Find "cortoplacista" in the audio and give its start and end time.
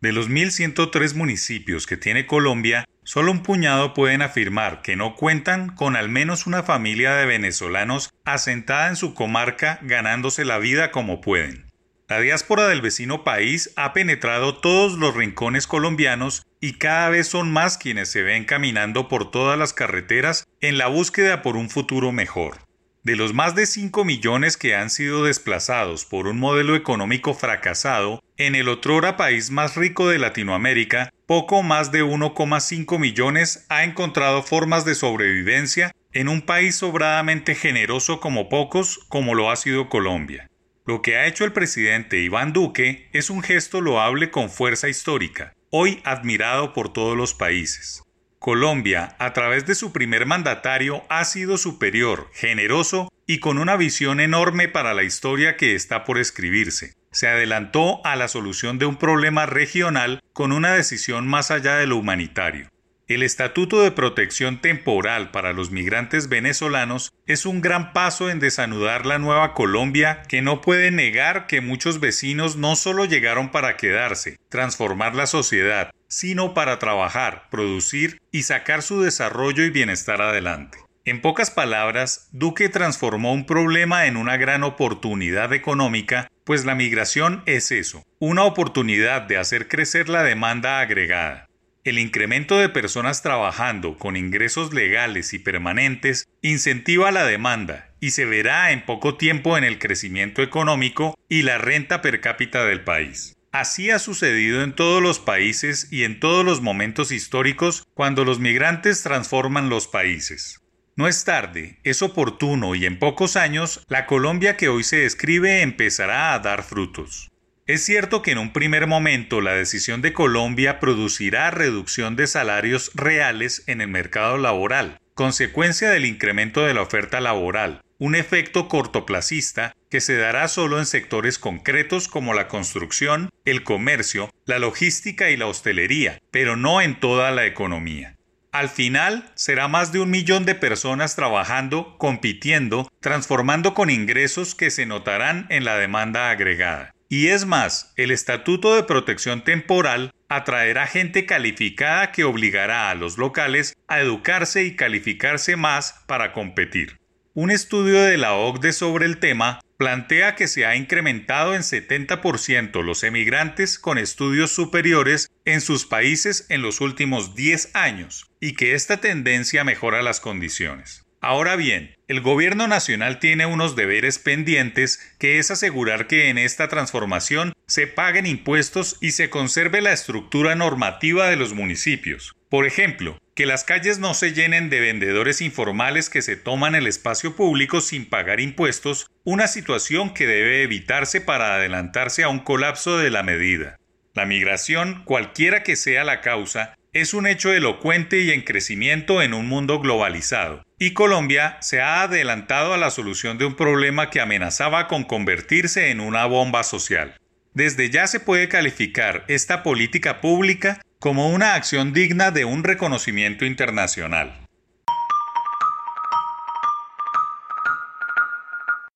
128.68-129.74